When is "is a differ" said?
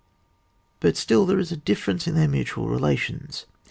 1.37-1.91